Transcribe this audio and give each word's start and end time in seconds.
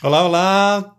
Olá, 0.00 0.24
olá! 0.24 0.94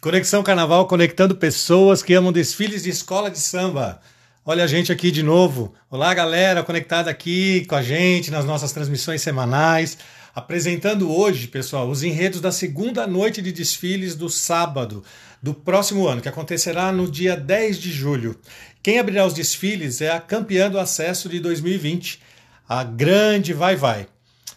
Conexão 0.00 0.44
Carnaval 0.44 0.86
conectando 0.86 1.34
pessoas 1.34 2.04
que 2.04 2.14
amam 2.14 2.30
desfiles 2.30 2.84
de 2.84 2.90
escola 2.90 3.28
de 3.28 3.40
samba. 3.40 4.00
Olha 4.44 4.62
a 4.62 4.66
gente 4.68 4.92
aqui 4.92 5.10
de 5.10 5.24
novo. 5.24 5.74
Olá, 5.90 6.14
galera, 6.14 6.62
conectada 6.62 7.10
aqui 7.10 7.66
com 7.66 7.74
a 7.74 7.82
gente 7.82 8.30
nas 8.30 8.44
nossas 8.44 8.70
transmissões 8.70 9.22
semanais. 9.22 9.98
Apresentando 10.32 11.10
hoje, 11.12 11.48
pessoal, 11.48 11.90
os 11.90 12.04
enredos 12.04 12.40
da 12.40 12.52
segunda 12.52 13.08
noite 13.08 13.42
de 13.42 13.50
desfiles 13.50 14.14
do 14.14 14.30
sábado 14.30 15.02
do 15.42 15.52
próximo 15.52 16.06
ano, 16.06 16.20
que 16.20 16.28
acontecerá 16.28 16.92
no 16.92 17.10
dia 17.10 17.36
10 17.36 17.76
de 17.80 17.90
julho. 17.90 18.38
Quem 18.84 19.00
abrirá 19.00 19.26
os 19.26 19.34
desfiles 19.34 20.00
é 20.00 20.12
a 20.12 20.20
campeã 20.20 20.70
do 20.70 20.78
acesso 20.78 21.28
de 21.28 21.40
2020, 21.40 22.22
a 22.68 22.84
Grande 22.84 23.52
Vai 23.52 23.74
Vai 23.74 24.06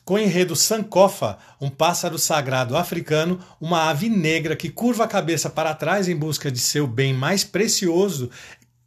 com 0.07 0.13
o 0.13 0.19
enredo 0.19 0.55
Sankofa, 0.55 1.37
um 1.59 1.69
pássaro 1.69 2.17
sagrado 2.17 2.77
africano, 2.77 3.41
uma 3.59 3.89
ave 3.89 4.07
negra 4.07 4.55
que 4.55 4.69
curva 4.69 5.03
a 5.03 5.07
cabeça 5.07 5.49
para 5.49 5.73
trás 5.73 6.07
em 6.07 6.15
busca 6.15 6.49
de 6.49 6.59
seu 6.59 6.87
bem 6.87 7.13
mais 7.13 7.43
precioso, 7.43 8.29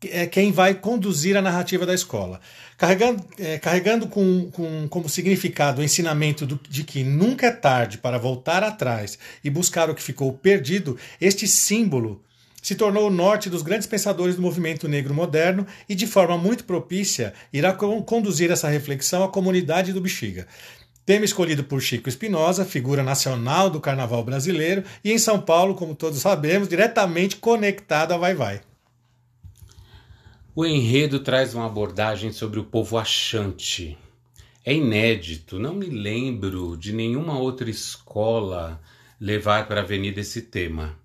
é 0.02 0.24
quem 0.24 0.50
vai 0.50 0.72
conduzir 0.72 1.36
a 1.36 1.42
narrativa 1.42 1.84
da 1.84 1.92
escola. 1.92 2.40
Carregando, 2.78 3.22
é, 3.38 3.58
carregando 3.58 4.06
com, 4.06 4.50
com, 4.50 4.88
como 4.88 5.10
significado 5.10 5.82
o 5.82 5.84
ensinamento 5.84 6.46
do, 6.46 6.58
de 6.66 6.84
que 6.84 7.04
nunca 7.04 7.48
é 7.48 7.50
tarde 7.50 7.98
para 7.98 8.16
voltar 8.16 8.64
atrás 8.64 9.18
e 9.44 9.50
buscar 9.50 9.90
o 9.90 9.94
que 9.94 10.02
ficou 10.02 10.32
perdido, 10.32 10.96
este 11.20 11.46
símbolo 11.46 12.24
se 12.62 12.74
tornou 12.74 13.08
o 13.08 13.10
norte 13.10 13.48
dos 13.50 13.62
grandes 13.62 13.86
pensadores 13.86 14.36
do 14.36 14.42
movimento 14.42 14.88
negro 14.88 15.14
moderno 15.14 15.66
e, 15.88 15.94
de 15.94 16.06
forma 16.06 16.36
muito 16.36 16.64
propícia, 16.64 17.32
irá 17.52 17.72
conduzir 17.72 18.50
essa 18.50 18.68
reflexão 18.68 19.22
à 19.22 19.28
comunidade 19.28 19.92
do 19.92 20.00
Bexiga. 20.00 20.46
Tema 21.10 21.24
escolhido 21.24 21.64
por 21.64 21.82
Chico 21.82 22.08
Espinosa, 22.08 22.64
figura 22.64 23.02
nacional 23.02 23.68
do 23.68 23.80
carnaval 23.80 24.22
brasileiro, 24.22 24.84
e 25.02 25.10
em 25.10 25.18
São 25.18 25.40
Paulo, 25.40 25.74
como 25.74 25.92
todos 25.92 26.20
sabemos, 26.20 26.68
diretamente 26.68 27.34
conectado 27.34 28.12
a 28.12 28.16
Vai 28.16 28.32
Vai. 28.32 28.60
O 30.54 30.64
enredo 30.64 31.18
traz 31.18 31.52
uma 31.52 31.66
abordagem 31.66 32.30
sobre 32.30 32.60
o 32.60 32.64
povo 32.64 32.96
achante. 32.96 33.98
É 34.64 34.72
inédito, 34.72 35.58
não 35.58 35.74
me 35.74 35.86
lembro 35.86 36.76
de 36.76 36.92
nenhuma 36.92 37.36
outra 37.36 37.68
escola 37.68 38.80
levar 39.20 39.66
para 39.66 39.80
a 39.80 39.82
avenida 39.82 40.20
esse 40.20 40.42
tema. 40.42 40.96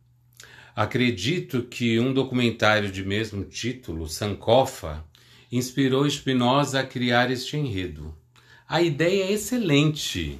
Acredito 0.76 1.64
que 1.64 2.00
um 2.00 2.14
documentário 2.14 2.92
de 2.92 3.04
mesmo 3.04 3.44
título, 3.44 4.08
Sankofa, 4.08 5.04
inspirou 5.52 6.06
Espinosa 6.06 6.82
a 6.82 6.86
criar 6.86 7.32
este 7.32 7.58
enredo. 7.58 8.16
A 8.68 8.82
ideia 8.82 9.26
é 9.26 9.32
excelente. 9.32 10.40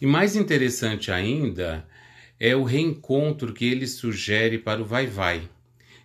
E 0.00 0.06
mais 0.06 0.34
interessante 0.36 1.10
ainda 1.12 1.86
é 2.38 2.54
o 2.54 2.64
reencontro 2.64 3.52
que 3.52 3.64
ele 3.64 3.86
sugere 3.86 4.58
para 4.58 4.82
o 4.82 4.84
vai-vai, 4.84 5.48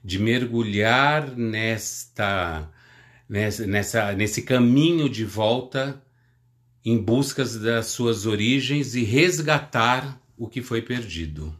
de 0.04 0.20
mergulhar 0.20 1.36
nesta, 1.36 2.70
nessa, 3.28 3.66
nessa, 3.66 4.14
nesse 4.14 4.44
caminho 4.44 5.10
de 5.10 5.26
volta 5.26 6.02
em 6.86 6.98
busca 6.98 7.44
das 7.44 7.88
suas 7.88 8.26
origens 8.26 8.96
e 8.96 9.04
resgatar 9.04 10.20
o 10.38 10.48
que 10.48 10.62
foi 10.62 10.82
perdido. 10.82 11.56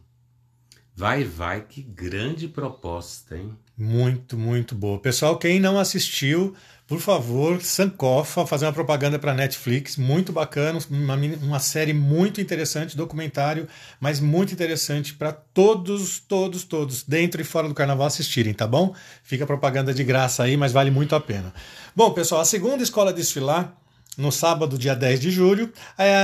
Vai, 0.94 1.24
vai, 1.24 1.62
que 1.62 1.82
grande 1.82 2.48
proposta, 2.48 3.36
hein? 3.36 3.56
Muito, 3.76 4.36
muito 4.36 4.74
boa. 4.74 4.98
Pessoal, 4.98 5.38
quem 5.38 5.58
não 5.58 5.78
assistiu, 5.78 6.54
por 6.86 7.00
favor, 7.00 7.62
Sankofa, 7.62 8.46
fazer 8.46 8.66
uma 8.66 8.72
propaganda 8.72 9.18
para 9.18 9.32
Netflix, 9.32 9.96
muito 9.96 10.32
bacana, 10.32 10.78
uma, 10.90 11.16
uma 11.42 11.58
série 11.58 11.92
muito 11.92 12.40
interessante, 12.40 12.96
documentário, 12.96 13.66
mas 14.00 14.20
muito 14.20 14.52
interessante 14.52 15.14
para 15.14 15.32
todos, 15.32 16.18
todos, 16.20 16.64
todos, 16.64 17.02
dentro 17.02 17.40
e 17.40 17.44
fora 17.44 17.68
do 17.68 17.74
carnaval 17.74 18.06
assistirem, 18.06 18.52
tá 18.52 18.66
bom? 18.66 18.94
Fica 19.22 19.46
propaganda 19.46 19.94
de 19.94 20.04
graça 20.04 20.42
aí, 20.42 20.56
mas 20.56 20.72
vale 20.72 20.90
muito 20.90 21.14
a 21.14 21.20
pena. 21.20 21.54
Bom, 21.94 22.10
pessoal, 22.12 22.40
a 22.40 22.44
segunda 22.44 22.82
escola 22.82 23.10
a 23.10 23.14
desfilar 23.14 23.81
no 24.16 24.30
sábado, 24.30 24.76
dia 24.76 24.94
10 24.94 25.20
de 25.20 25.30
julho, 25.30 25.72
é 25.96 26.22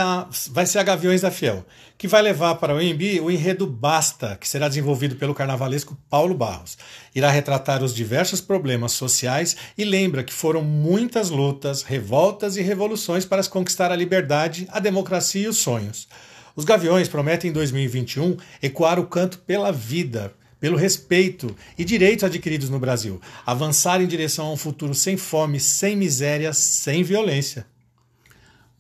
vai 0.51 0.67
ser 0.67 0.79
a 0.79 0.83
Gaviões 0.83 1.23
da 1.23 1.31
Fiel, 1.31 1.65
que 1.97 2.07
vai 2.07 2.21
levar 2.21 2.57
para 2.57 2.75
o 2.75 2.81
EMB 2.81 3.21
o 3.23 3.31
enredo 3.31 3.67
Basta, 3.67 4.37
que 4.39 4.47
será 4.47 4.69
desenvolvido 4.69 5.17
pelo 5.17 5.35
carnavalesco 5.35 5.97
Paulo 6.11 6.35
Barros. 6.35 6.77
Irá 7.15 7.31
retratar 7.31 7.83
os 7.83 7.95
diversos 7.95 8.43
problemas 8.43 8.93
sociais 8.93 9.57
e 9.77 9.85
lembra 9.85 10.23
que 10.23 10.35
foram 10.35 10.63
muitas 10.63 11.31
lutas, 11.31 11.83
revoltas 11.83 12.57
e 12.59 12.63
revoluções 12.63 13.25
para 13.25 13.43
conquistar 13.45 13.91
a 13.91 13.97
liberdade, 13.97 14.69
a 14.71 14.81
democracia 14.81 15.47
e 15.47 15.49
os 15.49 15.57
sonhos. 15.57 16.07
Os 16.55 16.67
Gaviões 16.67 17.09
prometem 17.09 17.49
em 17.51 17.55
2021 17.55 18.37
ecoar 18.63 19.01
o 19.01 19.07
canto 19.07 19.39
pela 19.39 19.73
vida, 19.73 20.35
pelo 20.61 20.77
respeito 20.77 21.55
e 21.79 21.85
direitos 21.85 22.25
adquiridos 22.25 22.69
no 22.69 22.79
Brasil, 22.79 23.19
avançar 23.47 24.03
em 24.03 24.07
direção 24.07 24.49
a 24.49 24.53
um 24.53 24.57
futuro 24.57 24.95
sem 24.95 25.17
fome, 25.17 25.59
sem 25.59 25.97
miséria, 25.97 26.53
sem 26.53 27.03
violência. 27.03 27.65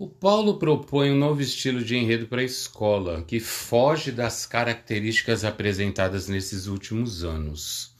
O 0.01 0.07
Paulo 0.07 0.61
propõe 0.61 1.11
um 1.11 1.19
novo 1.19 1.43
estilo 1.43 1.83
de 1.83 1.97
enredo 1.97 2.29
para 2.29 2.41
a 2.41 2.45
escola, 2.45 3.25
que 3.27 3.41
foge 3.41 4.13
das 4.13 4.47
características 4.47 5.45
apresentadas 5.45 6.29
nesses 6.29 6.69
últimos 6.69 7.25
anos. 7.25 7.97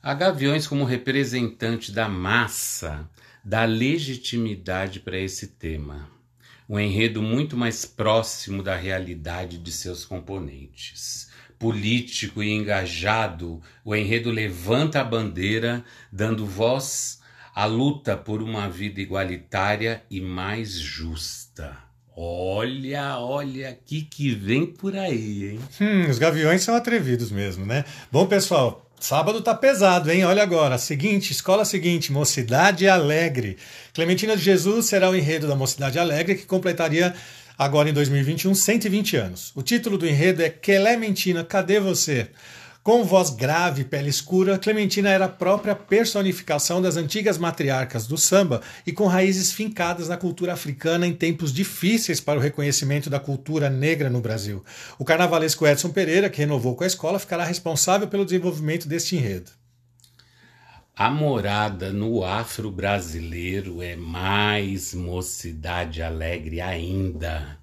A 0.00 0.14
Gaviões, 0.14 0.68
como 0.68 0.84
representante 0.84 1.90
da 1.90 2.08
massa, 2.08 3.10
dá 3.44 3.64
legitimidade 3.64 5.00
para 5.00 5.18
esse 5.18 5.48
tema. 5.48 6.08
Um 6.68 6.78
enredo 6.78 7.20
muito 7.20 7.56
mais 7.56 7.84
próximo 7.84 8.62
da 8.62 8.76
realidade 8.76 9.58
de 9.58 9.72
seus 9.72 10.04
componentes. 10.04 11.28
Político 11.58 12.40
e 12.40 12.52
engajado, 12.52 13.60
o 13.84 13.96
enredo 13.96 14.30
levanta 14.30 15.00
a 15.00 15.04
bandeira, 15.04 15.84
dando 16.12 16.46
voz 16.46 17.20
a 17.56 17.64
luta 17.64 18.18
por 18.18 18.42
uma 18.42 18.68
vida 18.68 19.00
igualitária 19.00 20.02
e 20.10 20.20
mais 20.20 20.72
justa. 20.72 21.74
Olha, 22.14 23.18
olha 23.18 23.70
aqui 23.70 24.02
que 24.02 24.34
vem 24.34 24.66
por 24.66 24.94
aí, 24.94 25.52
hein? 25.52 25.60
Hum, 25.80 26.10
os 26.10 26.18
gaviões 26.18 26.60
são 26.60 26.74
atrevidos 26.74 27.30
mesmo, 27.30 27.64
né? 27.64 27.86
Bom, 28.12 28.26
pessoal, 28.26 28.86
sábado 29.00 29.40
tá 29.40 29.54
pesado, 29.54 30.10
hein? 30.10 30.22
Olha 30.26 30.42
agora, 30.42 30.76
seguinte, 30.76 31.32
escola 31.32 31.64
seguinte, 31.64 32.12
Mocidade 32.12 32.86
Alegre. 32.86 33.56
Clementina 33.94 34.36
de 34.36 34.42
Jesus 34.42 34.84
será 34.84 35.08
o 35.08 35.16
enredo 35.16 35.48
da 35.48 35.56
Mocidade 35.56 35.98
Alegre, 35.98 36.34
que 36.34 36.44
completaria 36.44 37.14
agora 37.56 37.88
em 37.88 37.94
2021 37.94 38.54
120 38.54 39.16
anos. 39.16 39.52
O 39.54 39.62
título 39.62 39.96
do 39.96 40.06
enredo 40.06 40.42
é 40.42 40.50
Clementina, 40.50 41.42
cadê 41.42 41.80
você? 41.80 42.28
Com 42.86 43.02
voz 43.02 43.30
grave 43.30 43.82
e 43.82 43.84
pele 43.84 44.08
escura, 44.08 44.60
Clementina 44.60 45.10
era 45.10 45.24
a 45.24 45.28
própria 45.28 45.74
personificação 45.74 46.80
das 46.80 46.96
antigas 46.96 47.36
matriarcas 47.36 48.06
do 48.06 48.16
samba 48.16 48.62
e 48.86 48.92
com 48.92 49.08
raízes 49.08 49.50
fincadas 49.50 50.08
na 50.08 50.16
cultura 50.16 50.52
africana 50.52 51.04
em 51.04 51.12
tempos 51.12 51.52
difíceis 51.52 52.20
para 52.20 52.38
o 52.38 52.40
reconhecimento 52.40 53.10
da 53.10 53.18
cultura 53.18 53.68
negra 53.68 54.08
no 54.08 54.20
Brasil. 54.20 54.64
O 55.00 55.04
carnavalesco 55.04 55.66
Edson 55.66 55.88
Pereira, 55.88 56.30
que 56.30 56.38
renovou 56.38 56.76
com 56.76 56.84
a 56.84 56.86
escola, 56.86 57.18
ficará 57.18 57.42
responsável 57.42 58.06
pelo 58.06 58.24
desenvolvimento 58.24 58.86
deste 58.86 59.16
enredo. 59.16 59.50
A 60.94 61.10
morada 61.10 61.92
no 61.92 62.22
afro-brasileiro 62.24 63.82
é 63.82 63.96
mais 63.96 64.94
mocidade 64.94 66.02
alegre 66.02 66.60
ainda. 66.60 67.58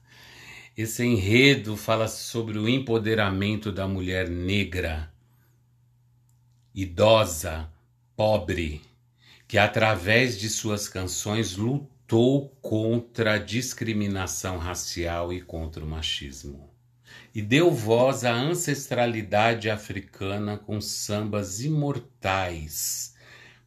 Esse 0.75 1.05
enredo 1.05 1.77
fala 1.77 2.09
sobre 2.09 2.59
o 2.59 2.67
empoderamento 2.67 3.71
da 3.71 3.87
mulher 3.87 4.27
negra 4.27 5.12
idosa, 6.73 7.69
pobre, 8.15 8.81
que 9.47 9.57
através 9.57 10.39
de 10.39 10.49
suas 10.49 10.89
canções 10.89 11.55
lutou 11.55 12.49
contra 12.61 13.33
a 13.33 13.37
discriminação 13.37 14.57
racial 14.57 15.31
e 15.31 15.41
contra 15.41 15.83
o 15.83 15.87
machismo. 15.87 16.69
E 17.35 17.41
deu 17.41 17.71
voz 17.71 18.23
à 18.23 18.33
ancestralidade 18.33 19.69
africana 19.69 20.57
com 20.57 20.81
sambas 20.81 21.61
imortais. 21.61 23.13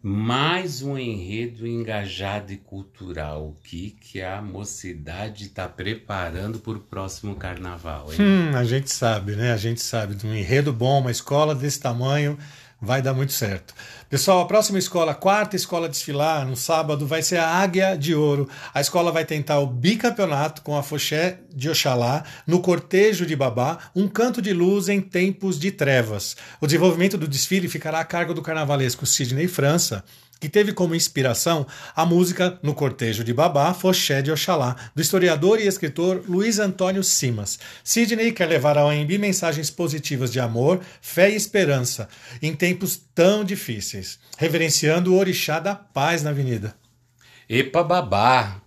Mais 0.02 0.82
um 0.82 0.96
enredo 0.96 1.66
engajado 1.66 2.52
e 2.52 2.56
cultural. 2.56 3.48
O 3.48 3.56
que, 3.62 3.90
que 3.90 4.22
a 4.22 4.40
mocidade 4.40 5.46
está 5.46 5.68
preparando 5.68 6.60
para 6.60 6.74
o 6.74 6.80
próximo 6.80 7.34
carnaval? 7.34 8.12
Hein? 8.12 8.20
Hum, 8.20 8.56
a 8.56 8.62
gente 8.62 8.88
sabe, 8.92 9.34
né? 9.34 9.52
A 9.52 9.56
gente 9.56 9.80
sabe 9.80 10.14
de 10.14 10.24
um 10.24 10.32
enredo 10.32 10.72
bom, 10.72 11.00
uma 11.00 11.10
escola 11.10 11.56
desse 11.56 11.80
tamanho 11.80 12.38
vai 12.80 13.00
dar 13.00 13.14
muito 13.14 13.32
certo. 13.32 13.74
Pessoal, 14.08 14.40
a 14.40 14.46
próxima 14.46 14.78
escola, 14.78 15.12
a 15.12 15.14
quarta 15.14 15.56
escola 15.56 15.86
a 15.86 15.90
desfilar 15.90 16.46
no 16.46 16.56
sábado, 16.56 17.06
vai 17.06 17.22
ser 17.22 17.38
a 17.38 17.48
Águia 17.48 17.96
de 17.96 18.14
Ouro. 18.14 18.48
A 18.72 18.80
escola 18.80 19.10
vai 19.10 19.24
tentar 19.24 19.58
o 19.60 19.66
bicampeonato 19.66 20.62
com 20.62 20.76
a 20.76 20.82
Foché 20.82 21.38
de 21.54 21.70
Oxalá, 21.70 22.22
no 22.46 22.60
cortejo 22.60 23.24
de 23.24 23.34
Babá, 23.34 23.78
um 23.94 24.06
canto 24.06 24.42
de 24.42 24.52
luz 24.52 24.88
em 24.88 25.00
tempos 25.00 25.58
de 25.58 25.70
trevas. 25.70 26.36
O 26.60 26.66
desenvolvimento 26.66 27.16
do 27.16 27.26
desfile 27.26 27.68
ficará 27.68 28.00
a 28.00 28.04
cargo 28.04 28.34
do 28.34 28.42
carnavalesco 28.42 29.06
Sidney 29.06 29.48
França, 29.48 30.04
que 30.40 30.48
teve 30.48 30.72
como 30.72 30.94
inspiração 30.94 31.66
a 31.94 32.04
música 32.04 32.58
No 32.62 32.74
Cortejo 32.74 33.24
de 33.24 33.32
Babá, 33.32 33.72
Foché 33.72 34.22
de 34.22 34.30
Oxalá, 34.30 34.76
do 34.94 35.02
historiador 35.02 35.60
e 35.60 35.66
escritor 35.66 36.22
Luiz 36.28 36.58
Antônio 36.58 37.02
Simas. 37.02 37.58
Sidney 37.82 38.32
quer 38.32 38.46
levar 38.46 38.76
ao 38.76 38.88
AMB 38.88 39.18
mensagens 39.18 39.70
positivas 39.70 40.32
de 40.32 40.40
amor, 40.40 40.80
fé 41.00 41.30
e 41.30 41.36
esperança 41.36 42.08
em 42.42 42.54
tempos 42.54 43.00
tão 43.14 43.44
difíceis, 43.44 44.18
reverenciando 44.36 45.14
o 45.14 45.18
orixá 45.18 45.58
da 45.58 45.74
paz 45.74 46.22
na 46.22 46.30
avenida. 46.30 46.74
Epa 47.48 47.82
babá! 47.82 48.60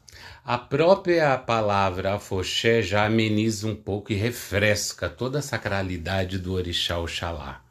A 0.43 0.57
própria 0.57 1.37
palavra 1.37 2.15
afoxé 2.15 2.81
já 2.81 3.05
ameniza 3.05 3.67
um 3.67 3.75
pouco 3.75 4.11
e 4.11 4.15
refresca 4.15 5.07
toda 5.07 5.37
a 5.37 5.43
sacralidade 5.43 6.39
do 6.39 6.53
orixá 6.53 6.97
Oxalá. 6.97 7.61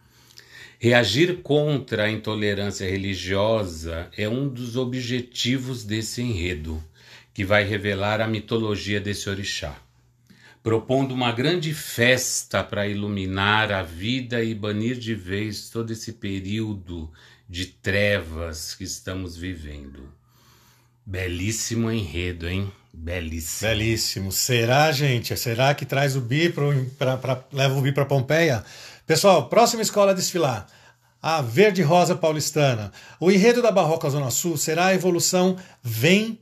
Reagir 0.80 1.42
contra 1.42 2.04
a 2.04 2.10
intolerância 2.10 2.88
religiosa 2.88 4.08
é 4.16 4.28
um 4.28 4.48
dos 4.48 4.76
objetivos 4.76 5.82
desse 5.82 6.22
enredo, 6.22 6.80
que 7.34 7.44
vai 7.44 7.64
revelar 7.64 8.20
a 8.20 8.28
mitologia 8.28 9.00
desse 9.00 9.28
orixá, 9.28 9.76
propondo 10.62 11.12
uma 11.12 11.32
grande 11.32 11.74
festa 11.74 12.62
para 12.62 12.86
iluminar 12.86 13.72
a 13.72 13.82
vida 13.82 14.42
e 14.44 14.54
banir 14.54 14.96
de 14.96 15.16
vez 15.16 15.68
todo 15.68 15.92
esse 15.92 16.12
período 16.12 17.10
de 17.48 17.66
trevas 17.66 18.76
que 18.76 18.84
estamos 18.84 19.36
vivendo. 19.36 20.08
Belíssimo 21.04 21.90
enredo, 21.90 22.48
hein? 22.48 22.70
Belíssimo. 22.92 23.70
Belíssimo. 23.70 24.32
Será, 24.32 24.92
gente? 24.92 25.36
Será 25.36 25.74
que 25.74 25.86
traz 25.86 26.14
o 26.16 26.20
bi 26.20 26.50
para 26.50 27.44
leva 27.52 27.78
o 27.78 27.82
bi 27.82 27.92
para 27.92 28.04
Pompeia? 28.04 28.64
Pessoal, 29.08 29.48
próxima 29.48 29.80
escola 29.80 30.10
a 30.10 30.14
desfilar. 30.14 30.66
A 31.22 31.40
Verde 31.40 31.80
Rosa 31.80 32.14
Paulistana. 32.14 32.92
O 33.18 33.30
enredo 33.30 33.62
da 33.62 33.72
Barroca 33.72 34.10
Zona 34.10 34.30
Sul 34.30 34.58
será 34.58 34.88
a 34.88 34.94
evolução 34.94 35.56
vem 35.82 36.38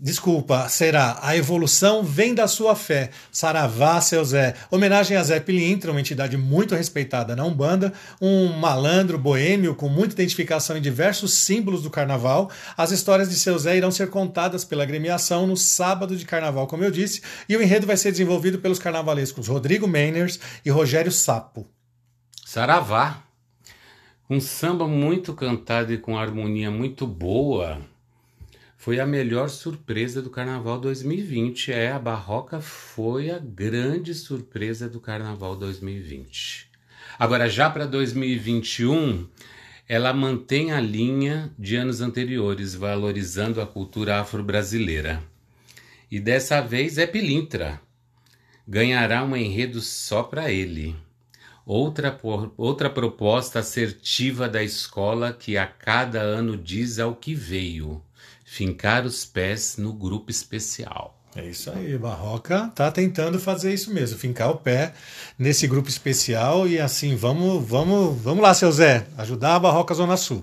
Desculpa, 0.00 0.68
será 0.68 1.18
a 1.22 1.36
evolução 1.36 2.04
vem 2.04 2.32
da 2.32 2.46
sua 2.46 2.76
fé. 2.76 3.10
Saravá, 3.32 4.00
seu 4.00 4.24
Zé. 4.24 4.54
Homenagem 4.70 5.16
a 5.16 5.22
Zé 5.24 5.40
Pilintra, 5.40 5.90
uma 5.90 6.00
entidade 6.00 6.36
muito 6.36 6.74
respeitada 6.76 7.34
na 7.34 7.44
Umbanda, 7.44 7.92
um 8.20 8.46
malandro 8.46 9.18
boêmio 9.18 9.74
com 9.74 9.88
muita 9.88 10.14
identificação 10.14 10.76
em 10.76 10.80
diversos 10.80 11.34
símbolos 11.34 11.82
do 11.82 11.90
carnaval. 11.90 12.48
As 12.76 12.92
histórias 12.92 13.28
de 13.28 13.34
seu 13.36 13.58
Zé 13.58 13.76
irão 13.76 13.90
ser 13.90 14.08
contadas 14.08 14.64
pela 14.64 14.84
agremiação 14.84 15.48
no 15.48 15.56
sábado 15.56 16.16
de 16.16 16.24
carnaval, 16.24 16.66
como 16.66 16.84
eu 16.84 16.92
disse, 16.92 17.20
e 17.48 17.56
o 17.56 17.62
enredo 17.62 17.86
vai 17.86 17.96
ser 17.96 18.12
desenvolvido 18.12 18.58
pelos 18.58 18.78
carnavalescos 18.78 19.48
Rodrigo 19.48 19.88
Meiners 19.88 20.38
e 20.64 20.70
Rogério 20.70 21.10
Sapo. 21.10 21.77
Saravá. 22.50 23.22
Um 24.30 24.40
samba 24.40 24.88
muito 24.88 25.34
cantado 25.34 25.92
e 25.92 25.98
com 25.98 26.16
harmonia 26.16 26.70
muito 26.70 27.06
boa 27.06 27.78
foi 28.74 28.98
a 28.98 29.06
melhor 29.06 29.50
surpresa 29.50 30.22
do 30.22 30.30
Carnaval 30.30 30.80
2020. 30.80 31.72
É, 31.72 31.92
a 31.92 31.98
Barroca 31.98 32.58
foi 32.62 33.28
a 33.28 33.38
grande 33.38 34.14
surpresa 34.14 34.88
do 34.88 34.98
Carnaval 34.98 35.56
2020. 35.56 36.70
Agora, 37.18 37.50
já 37.50 37.68
para 37.68 37.84
2021, 37.84 39.28
ela 39.86 40.14
mantém 40.14 40.72
a 40.72 40.80
linha 40.80 41.52
de 41.58 41.76
anos 41.76 42.00
anteriores, 42.00 42.74
valorizando 42.74 43.60
a 43.60 43.66
cultura 43.66 44.20
afro-brasileira. 44.20 45.22
E 46.10 46.18
dessa 46.18 46.62
vez 46.62 46.96
é 46.96 47.06
Pilintra. 47.06 47.78
Ganhará 48.66 49.22
um 49.22 49.36
enredo 49.36 49.82
só 49.82 50.22
para 50.22 50.50
ele. 50.50 50.96
Outra, 51.68 52.18
outra 52.56 52.88
proposta 52.88 53.58
assertiva 53.58 54.48
da 54.48 54.62
escola 54.62 55.34
que 55.34 55.58
a 55.58 55.66
cada 55.66 56.18
ano 56.18 56.56
diz 56.56 56.98
ao 56.98 57.14
que 57.14 57.34
veio 57.34 58.02
fincar 58.42 59.04
os 59.04 59.26
pés 59.26 59.76
no 59.76 59.92
grupo 59.92 60.30
especial. 60.30 61.22
É 61.36 61.44
isso 61.44 61.70
aí, 61.70 61.98
Barroca 61.98 62.72
tá 62.74 62.90
tentando 62.90 63.38
fazer 63.38 63.74
isso 63.74 63.92
mesmo, 63.92 64.18
fincar 64.18 64.50
o 64.50 64.56
pé 64.56 64.94
nesse 65.38 65.66
grupo 65.66 65.90
especial 65.90 66.66
e 66.66 66.80
assim, 66.80 67.14
vamos, 67.14 67.62
vamos, 67.68 68.18
vamos 68.18 68.42
lá, 68.42 68.54
seu 68.54 68.72
Zé, 68.72 69.06
ajudar 69.18 69.56
a 69.56 69.60
Barroca 69.60 69.92
Zona 69.92 70.16
Sul. 70.16 70.42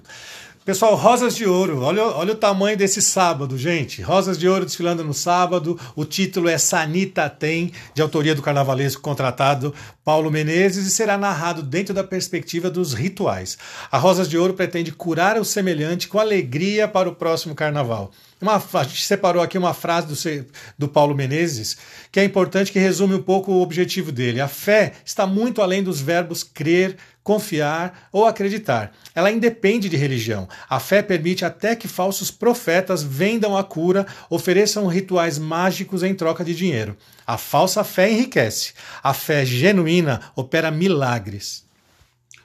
Pessoal, 0.66 0.96
Rosas 0.96 1.36
de 1.36 1.46
Ouro, 1.46 1.84
olha, 1.84 2.04
olha 2.04 2.34
o 2.34 2.36
tamanho 2.36 2.76
desse 2.76 3.00
sábado, 3.00 3.56
gente. 3.56 4.02
Rosas 4.02 4.36
de 4.36 4.50
Ouro 4.50 4.66
desfilando 4.66 5.04
no 5.04 5.14
sábado. 5.14 5.80
O 5.96 6.04
título 6.04 6.50
é 6.50 6.58
Sanita 6.58 7.30
Tem, 7.30 7.72
de 7.94 8.02
autoria 8.02 8.34
do 8.34 8.42
carnavalesco 8.42 9.00
contratado 9.00 9.76
Paulo 10.04 10.32
Menezes, 10.32 10.88
e 10.88 10.90
será 10.90 11.20
narrado 11.20 11.62
dentro 11.62 11.94
da 11.94 12.04
perspectiva 12.04 12.68
dos 12.68 12.96
rituais. 12.96 13.60
A 13.92 14.00
Rosas 14.00 14.28
de 14.28 14.40
Ouro 14.40 14.56
pretende 14.56 14.92
curar 14.92 15.40
o 15.40 15.46
semelhante 15.46 16.08
com 16.08 16.18
alegria 16.18 16.88
para 16.88 17.08
o 17.08 17.16
próximo 17.16 17.54
carnaval. 17.54 18.12
Uma, 18.42 18.62
a 18.74 18.84
gente 18.84 19.06
separou 19.06 19.42
aqui 19.42 19.58
uma 19.58 19.74
frase 19.74 20.08
do, 20.08 20.46
do 20.78 20.88
Paulo 20.90 21.16
Menezes 21.16 21.78
que 22.12 22.20
é 22.20 22.24
importante, 22.24 22.72
que 22.72 22.80
resume 22.80 23.16
um 23.16 23.22
pouco 23.22 23.52
o 23.52 23.62
objetivo 23.62 24.12
dele. 24.12 24.42
A 24.42 24.48
fé 24.48 24.94
está 25.06 25.26
muito 25.26 25.62
além 25.62 25.82
dos 25.82 26.02
verbos 26.02 26.44
crer, 26.44 26.98
confiar 27.24 28.08
ou 28.12 28.26
acreditar. 28.26 28.92
Ela 29.16 29.32
independe 29.32 29.90
de 29.90 29.98
religião. 29.98 30.48
A 30.70 30.80
fé 30.80 31.02
permite 31.02 31.44
até 31.44 31.76
que 31.76 31.88
falsos 31.88 32.30
profetas 32.30 33.02
vendam 33.02 33.58
a 33.58 33.64
cura, 33.64 34.06
ofereçam 34.30 34.86
rituais 34.88 35.40
mágicos 35.40 36.04
em 36.04 36.14
troca 36.14 36.44
de 36.44 36.54
dinheiro. 36.54 36.96
A 37.26 37.38
falsa 37.38 37.84
fé 37.84 38.12
enriquece. 38.12 38.74
A 39.02 39.14
fé 39.14 39.46
genuína 39.46 40.22
opera 40.36 40.70
milagres. 40.70 41.66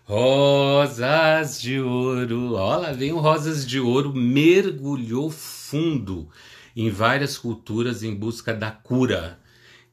Rosas 0.04 1.60
de 1.60 1.81
ouro. 1.81 2.54
Olha, 2.54 2.92
vem 2.92 3.12
o 3.12 3.20
Rosas 3.20 3.64
de 3.64 3.78
Ouro, 3.78 4.12
mergulhou 4.12 5.31
fundo 5.70 6.28
em 6.75 6.90
várias 6.90 7.38
culturas 7.38 8.02
em 8.02 8.12
busca 8.12 8.52
da 8.52 8.72
cura, 8.72 9.38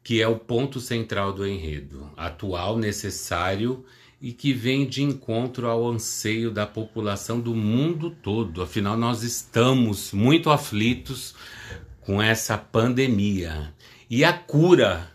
que 0.03 0.21
é 0.21 0.27
o 0.27 0.39
ponto 0.39 0.79
central 0.79 1.31
do 1.31 1.45
enredo, 1.45 2.09
atual, 2.17 2.77
necessário 2.77 3.85
e 4.19 4.33
que 4.33 4.53
vem 4.53 4.87
de 4.87 5.03
encontro 5.03 5.67
ao 5.67 5.87
anseio 5.87 6.49
da 6.49 6.65
população 6.65 7.39
do 7.39 7.53
mundo 7.53 8.09
todo. 8.09 8.63
Afinal, 8.63 8.97
nós 8.97 9.21
estamos 9.21 10.11
muito 10.11 10.49
aflitos 10.49 11.35
com 12.01 12.19
essa 12.19 12.57
pandemia 12.57 13.71
e 14.09 14.23
a 14.23 14.33
cura 14.33 15.11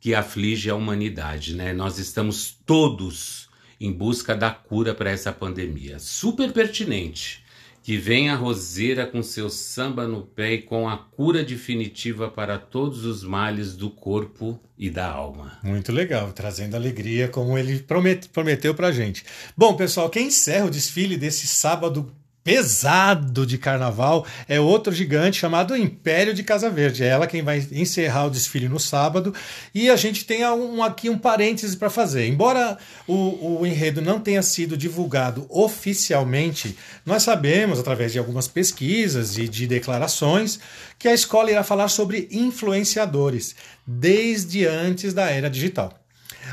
que 0.00 0.14
aflige 0.14 0.70
a 0.70 0.74
humanidade, 0.74 1.54
né? 1.54 1.74
Nós 1.74 1.98
estamos 1.98 2.56
todos 2.64 3.50
em 3.78 3.92
busca 3.92 4.34
da 4.34 4.50
cura 4.50 4.94
para 4.94 5.10
essa 5.10 5.32
pandemia. 5.32 5.98
Super 5.98 6.52
pertinente 6.52 7.41
que 7.82 7.96
vem 7.96 8.30
a 8.30 8.36
roseira 8.36 9.04
com 9.06 9.22
seu 9.22 9.50
samba 9.50 10.06
no 10.06 10.22
pé 10.22 10.52
e 10.52 10.62
com 10.62 10.88
a 10.88 10.96
cura 10.96 11.42
definitiva 11.42 12.30
para 12.30 12.56
todos 12.56 13.04
os 13.04 13.24
males 13.24 13.74
do 13.74 13.90
corpo 13.90 14.60
e 14.78 14.88
da 14.88 15.06
alma. 15.06 15.58
Muito 15.62 15.90
legal, 15.90 16.32
trazendo 16.32 16.76
alegria 16.76 17.28
como 17.28 17.58
ele 17.58 17.84
prometeu 18.32 18.74
para 18.74 18.92
gente. 18.92 19.24
Bom, 19.56 19.74
pessoal, 19.74 20.08
quem 20.08 20.28
encerra 20.28 20.66
o 20.66 20.70
desfile 20.70 21.16
desse 21.16 21.46
sábado 21.46 22.12
pesado 22.44 23.46
de 23.46 23.56
carnaval 23.56 24.26
é 24.48 24.60
outro 24.60 24.92
gigante 24.92 25.38
chamado 25.38 25.76
Império 25.76 26.34
de 26.34 26.42
Casa 26.42 26.68
Verde. 26.68 27.04
É 27.04 27.08
ela 27.08 27.26
quem 27.26 27.42
vai 27.42 27.66
encerrar 27.72 28.26
o 28.26 28.30
desfile 28.30 28.68
no 28.68 28.80
sábado. 28.80 29.34
E 29.74 29.88
a 29.88 29.96
gente 29.96 30.24
tem 30.24 30.44
um, 30.46 30.82
aqui 30.82 31.08
um 31.08 31.18
parêntese 31.18 31.76
para 31.76 31.90
fazer. 31.90 32.26
Embora 32.26 32.76
o, 33.06 33.60
o 33.60 33.66
enredo 33.66 34.02
não 34.02 34.20
tenha 34.20 34.42
sido 34.42 34.76
divulgado 34.76 35.46
oficialmente, 35.48 36.76
nós 37.06 37.22
sabemos, 37.22 37.78
através 37.78 38.12
de 38.12 38.18
algumas 38.18 38.48
pesquisas 38.48 39.38
e 39.38 39.48
de 39.48 39.66
declarações, 39.66 40.58
que 40.98 41.08
a 41.08 41.14
escola 41.14 41.50
irá 41.50 41.62
falar 41.62 41.88
sobre 41.88 42.28
influenciadores 42.30 43.54
desde 43.86 44.66
antes 44.66 45.14
da 45.14 45.30
era 45.30 45.48
digital. 45.48 46.01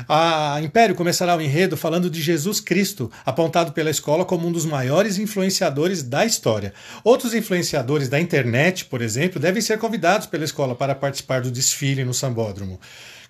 A 0.08 0.60
Império 0.62 0.94
começará 0.94 1.36
o 1.36 1.40
enredo 1.40 1.76
falando 1.76 2.10
de 2.10 2.22
Jesus 2.22 2.60
Cristo, 2.60 3.10
apontado 3.24 3.72
pela 3.72 3.90
escola 3.90 4.24
como 4.24 4.46
um 4.46 4.52
dos 4.52 4.64
maiores 4.64 5.18
influenciadores 5.18 6.02
da 6.02 6.24
história. 6.24 6.72
Outros 7.04 7.34
influenciadores 7.34 8.08
da 8.08 8.20
internet, 8.20 8.84
por 8.86 9.02
exemplo, 9.02 9.40
devem 9.40 9.62
ser 9.62 9.78
convidados 9.78 10.26
pela 10.26 10.44
escola 10.44 10.74
para 10.74 10.94
participar 10.94 11.40
do 11.40 11.50
desfile 11.50 12.04
no 12.04 12.14
Sambódromo. 12.14 12.80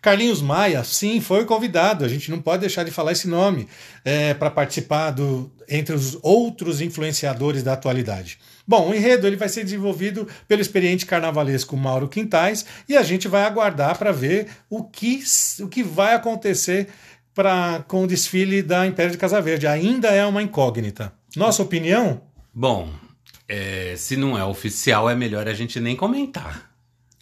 Carlinhos 0.00 0.40
Maia, 0.40 0.82
sim, 0.82 1.20
foi 1.20 1.44
convidado. 1.44 2.04
A 2.04 2.08
gente 2.08 2.30
não 2.30 2.40
pode 2.40 2.60
deixar 2.60 2.84
de 2.84 2.90
falar 2.90 3.12
esse 3.12 3.28
nome 3.28 3.68
é, 4.04 4.32
para 4.32 4.50
participar 4.50 5.10
do, 5.10 5.50
entre 5.68 5.94
os 5.94 6.18
outros 6.22 6.80
influenciadores 6.80 7.62
da 7.62 7.74
atualidade. 7.74 8.38
Bom, 8.66 8.90
o 8.90 8.94
enredo 8.94 9.26
ele 9.26 9.36
vai 9.36 9.48
ser 9.48 9.64
desenvolvido 9.64 10.26
pelo 10.48 10.62
experiente 10.62 11.04
carnavalesco 11.04 11.76
Mauro 11.76 12.08
Quintais 12.08 12.64
e 12.88 12.96
a 12.96 13.02
gente 13.02 13.28
vai 13.28 13.42
aguardar 13.42 13.98
para 13.98 14.12
ver 14.12 14.48
o 14.70 14.84
que, 14.84 15.22
o 15.60 15.68
que 15.68 15.82
vai 15.82 16.14
acontecer 16.14 16.88
pra, 17.34 17.84
com 17.86 18.04
o 18.04 18.06
desfile 18.06 18.62
da 18.62 18.86
Império 18.86 19.12
de 19.12 19.18
Casa 19.18 19.40
Verde. 19.40 19.66
Ainda 19.66 20.08
é 20.08 20.24
uma 20.24 20.42
incógnita. 20.42 21.12
Nossa 21.36 21.62
opinião? 21.62 22.22
Bom, 22.54 22.90
é, 23.48 23.94
se 23.96 24.16
não 24.16 24.38
é 24.38 24.44
oficial, 24.44 25.10
é 25.10 25.14
melhor 25.14 25.48
a 25.48 25.52
gente 25.52 25.80
nem 25.80 25.96
comentar. 25.96 26.70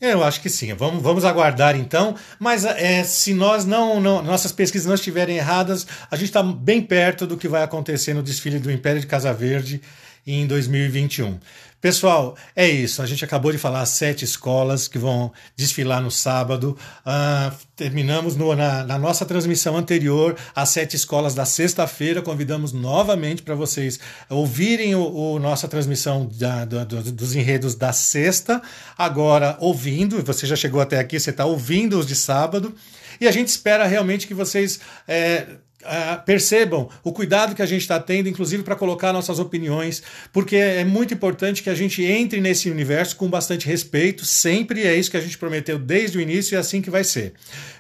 Eu 0.01 0.23
acho 0.23 0.41
que 0.41 0.49
sim. 0.49 0.73
Vamos, 0.75 1.03
vamos 1.03 1.25
aguardar 1.25 1.77
então. 1.77 2.15
Mas 2.39 2.65
é, 2.65 3.03
se 3.03 3.35
nós 3.35 3.65
não, 3.65 4.01
não, 4.01 4.23
nossas 4.23 4.53
pesquisas 4.53 4.87
não 4.87 4.95
estiverem 4.95 5.37
erradas, 5.37 5.87
a 6.11 6.15
gente 6.15 6.27
está 6.27 6.43
bem 6.43 6.81
perto 6.81 7.27
do 7.27 7.37
que 7.37 7.49
vai 7.49 7.63
acontecer 7.63 8.15
no 8.15 8.23
desfile 8.23 8.59
do 8.59 8.71
Império 8.71 9.01
de 9.01 9.07
Casa 9.07 9.33
Verde 9.33 9.81
em 10.27 10.47
2021. 10.47 11.39
Pessoal, 11.81 12.37
é 12.57 12.69
isso. 12.69 13.01
A 13.01 13.07
gente 13.07 13.25
acabou 13.25 13.53
de 13.53 13.59
falar 13.59 13.87
sete 13.87 14.25
escolas 14.25 14.89
que 14.89 14.99
vão 14.99 15.33
desfilar 15.55 16.03
no 16.03 16.11
sábado. 16.11 16.77
Uh, 17.07 17.55
terminamos 17.77 18.35
no, 18.35 18.53
na, 18.57 18.83
na, 18.83 18.99
nossa 18.99 19.25
transmissão 19.25 19.77
anterior 19.77 20.37
as 20.57 20.71
sete 20.71 20.97
escolas 20.97 21.37
da 21.37 21.45
sexta-feira. 21.45 22.21
Convidamos 22.21 22.73
novamente 22.73 23.43
para 23.43 23.55
vocês 23.55 24.01
ouvirem 24.29 24.97
o, 24.97 25.35
o 25.35 25.39
nossa 25.39 25.69
transmissão 25.69 26.29
da, 26.37 26.65
do, 26.65 26.85
dos 27.13 27.37
enredos 27.37 27.77
da 27.77 27.93
sexta. 27.93 28.61
Agora, 28.97 29.57
ouvindo, 29.61 30.21
você 30.25 30.49
já 30.49 30.57
chegou 30.57 30.81
até 30.81 30.99
aqui, 30.99 31.21
você 31.21 31.31
está 31.31 31.45
ouvindo 31.45 31.97
os 31.97 32.09
de 32.09 32.17
sábado. 32.17 32.75
E 33.21 33.29
a 33.29 33.31
gente 33.31 33.49
espera 33.49 33.87
realmente 33.87 34.27
que 34.27 34.35
vocês. 34.35 34.81
É, 35.07 35.47
Uh, 35.81 36.21
percebam 36.25 36.89
o 37.05 37.13
cuidado 37.13 37.55
que 37.55 37.63
a 37.63 37.67
gente 37.67 37.83
está 37.83 38.01
tendo, 38.01 38.29
inclusive 38.29 38.65
para 38.65 38.75
colocar 38.75 39.13
nossas 39.13 39.39
opiniões, 39.39 40.03
porque 40.33 40.57
é 40.57 40.85
muito 40.85 41.15
importante 41.15 41.63
que 41.63 41.71
a 41.71 41.75
gente 41.75 42.03
entre 42.03 42.41
nesse 42.41 42.69
universo 42.69 43.15
com 43.15 43.29
bastante 43.29 43.65
respeito, 43.65 44.25
sempre 44.25 44.85
é 44.85 44.97
isso 44.97 45.09
que 45.09 45.17
a 45.17 45.21
gente 45.21 45.39
prometeu 45.39 45.79
desde 45.79 46.19
o 46.19 46.21
início 46.21 46.53
e 46.53 46.57
é 46.57 46.59
assim 46.59 46.83
que 46.83 46.91
vai 46.91 47.05
ser. 47.05 47.35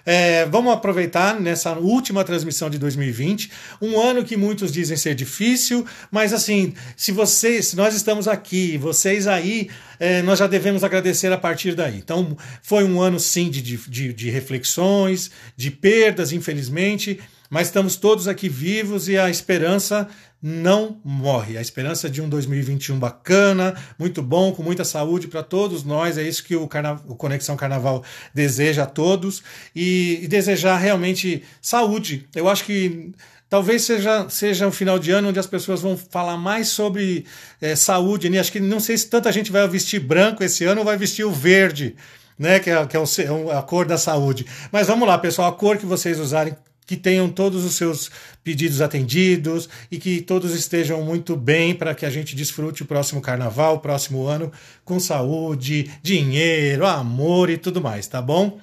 É, 0.06 0.46
vamos 0.46 0.72
aproveitar 0.72 1.40
nessa 1.40 1.72
última 1.72 2.22
transmissão 2.22 2.70
de 2.70 2.78
2020, 2.78 3.50
um 3.82 4.00
ano 4.00 4.24
que 4.24 4.36
muitos 4.36 4.70
dizem 4.70 4.96
ser 4.96 5.16
difícil, 5.16 5.84
mas 6.08 6.32
assim, 6.32 6.74
se 6.96 7.10
vocês, 7.10 7.66
se 7.66 7.76
nós 7.76 7.96
estamos 7.96 8.28
aqui, 8.28 8.78
vocês 8.78 9.26
aí, 9.26 9.68
é, 9.98 10.22
nós 10.22 10.38
já 10.38 10.46
devemos 10.46 10.84
agradecer 10.84 11.32
a 11.32 11.36
partir 11.36 11.74
daí. 11.74 11.98
Então, 11.98 12.36
foi 12.62 12.84
um 12.84 13.00
ano 13.00 13.18
sim 13.18 13.50
de, 13.50 13.60
de, 13.60 14.12
de 14.12 14.30
reflexões, 14.30 15.32
de 15.56 15.70
perdas, 15.72 16.30
infelizmente 16.32 17.18
mas 17.50 17.68
estamos 17.68 17.96
todos 17.96 18.28
aqui 18.28 18.48
vivos 18.48 19.08
e 19.08 19.16
a 19.16 19.30
esperança 19.30 20.08
não 20.40 21.00
morre. 21.04 21.58
A 21.58 21.60
esperança 21.60 22.08
de 22.08 22.22
um 22.22 22.28
2021 22.28 22.98
bacana, 22.98 23.74
muito 23.98 24.22
bom, 24.22 24.52
com 24.52 24.62
muita 24.62 24.84
saúde 24.84 25.26
para 25.26 25.42
todos 25.42 25.82
nós. 25.82 26.16
É 26.16 26.22
isso 26.22 26.44
que 26.44 26.54
o, 26.54 26.68
Carna... 26.68 27.00
o, 27.08 27.16
Conexão 27.16 27.56
Carnaval 27.56 28.04
deseja 28.32 28.84
a 28.84 28.86
todos 28.86 29.42
e, 29.74 30.20
e, 30.22 30.28
desejar 30.28 30.76
realmente 30.76 31.42
saúde. 31.60 32.28
Eu 32.34 32.48
acho 32.48 32.64
que 32.64 33.12
talvez 33.50 33.82
seja, 33.82 34.28
seja 34.28 34.66
um 34.66 34.72
final 34.72 34.98
de 34.98 35.10
ano 35.10 35.30
onde 35.30 35.40
as 35.40 35.46
pessoas 35.46 35.80
vão 35.80 35.96
falar 35.96 36.36
mais 36.36 36.68
sobre 36.68 37.24
é, 37.60 37.74
saúde. 37.74 38.30
Né? 38.30 38.38
Acho 38.38 38.52
que 38.52 38.60
não 38.60 38.78
sei 38.78 38.96
se 38.96 39.08
tanta 39.08 39.32
gente 39.32 39.50
vai 39.50 39.66
vestir 39.66 39.98
branco 39.98 40.44
esse 40.44 40.64
ano 40.64 40.80
ou 40.80 40.84
vai 40.84 40.96
vestir 40.96 41.24
o 41.24 41.32
verde. 41.32 41.96
Né, 42.38 42.60
que 42.60 42.70
é, 42.70 42.86
que 42.86 42.96
é, 42.96 43.00
o, 43.00 43.50
é 43.50 43.56
a 43.56 43.62
cor 43.62 43.84
da 43.84 43.98
saúde. 43.98 44.46
Mas 44.70 44.86
vamos 44.86 45.08
lá, 45.08 45.18
pessoal, 45.18 45.48
a 45.48 45.52
cor 45.52 45.76
que 45.76 45.84
vocês 45.84 46.20
usarem 46.20 46.54
que 46.88 46.96
tenham 46.96 47.28
todos 47.28 47.66
os 47.66 47.74
seus 47.74 48.10
pedidos 48.42 48.80
atendidos 48.80 49.68
e 49.90 49.98
que 49.98 50.22
todos 50.22 50.54
estejam 50.54 51.02
muito 51.02 51.36
bem 51.36 51.74
para 51.74 51.94
que 51.94 52.06
a 52.06 52.10
gente 52.10 52.34
desfrute 52.34 52.82
o 52.82 52.86
próximo 52.86 53.20
carnaval, 53.20 53.74
o 53.74 53.80
próximo 53.80 54.26
ano, 54.26 54.50
com 54.86 54.98
saúde, 54.98 55.90
dinheiro, 56.02 56.86
amor 56.86 57.50
e 57.50 57.58
tudo 57.58 57.78
mais, 57.78 58.06
tá 58.06 58.22
bom? 58.22 58.58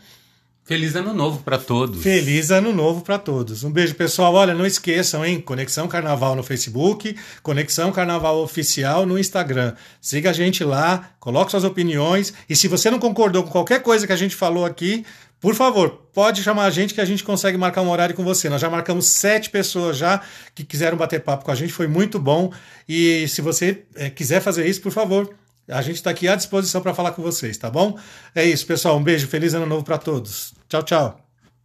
Feliz 0.65 0.95
ano 0.95 1.13
novo 1.13 1.43
para 1.43 1.59
todos. 1.59 2.01
Feliz 2.01 2.49
ano 2.49 2.73
novo 2.73 3.01
para 3.01 3.19
todos. 3.19 3.63
Um 3.63 3.69
beijo, 3.69 3.93
pessoal. 3.93 4.33
Olha, 4.33 4.51
não 4.55 4.65
esqueçam, 4.65 5.23
hein? 5.23 5.39
Conexão 5.39 5.87
Carnaval 5.87 6.35
no 6.35 6.41
Facebook, 6.41 7.15
Conexão 7.43 7.91
Carnaval 7.91 8.39
Oficial 8.39 9.05
no 9.05 9.19
Instagram. 9.19 9.75
Siga 10.01 10.31
a 10.31 10.33
gente 10.33 10.63
lá, 10.63 11.11
coloque 11.19 11.51
suas 11.51 11.63
opiniões 11.63 12.33
e 12.49 12.55
se 12.55 12.67
você 12.67 12.89
não 12.89 12.97
concordou 12.97 13.43
com 13.43 13.51
qualquer 13.51 13.83
coisa 13.83 14.07
que 14.07 14.13
a 14.13 14.15
gente 14.15 14.35
falou 14.35 14.65
aqui, 14.65 15.05
por 15.39 15.53
favor, 15.53 16.07
pode 16.11 16.41
chamar 16.41 16.65
a 16.65 16.71
gente 16.71 16.95
que 16.95 17.01
a 17.01 17.05
gente 17.05 17.23
consegue 17.23 17.59
marcar 17.59 17.83
um 17.83 17.91
horário 17.91 18.15
com 18.15 18.23
você. 18.23 18.49
Nós 18.49 18.59
já 18.59 18.67
marcamos 18.67 19.05
sete 19.05 19.51
pessoas 19.51 19.95
já 19.95 20.19
que 20.55 20.63
quiseram 20.63 20.97
bater 20.97 21.21
papo 21.21 21.45
com 21.45 21.51
a 21.51 21.55
gente, 21.55 21.71
foi 21.71 21.85
muito 21.85 22.17
bom. 22.17 22.51
E 22.89 23.27
se 23.27 23.39
você 23.39 23.83
é, 23.93 24.09
quiser 24.09 24.41
fazer 24.41 24.65
isso, 24.65 24.81
por 24.81 24.91
favor, 24.91 25.29
a 25.67 25.81
gente 25.81 25.95
está 25.95 26.09
aqui 26.09 26.27
à 26.27 26.35
disposição 26.35 26.81
para 26.81 26.93
falar 26.93 27.11
com 27.11 27.21
vocês, 27.21 27.57
tá 27.57 27.69
bom? 27.69 27.97
É 28.33 28.45
isso, 28.45 28.65
pessoal. 28.65 28.97
Um 28.97 29.03
beijo, 29.03 29.27
feliz 29.27 29.53
ano 29.53 29.65
novo 29.65 29.83
para 29.83 29.97
todos. 29.97 30.53
Tchau, 30.67 30.83
tchau. 30.83 31.24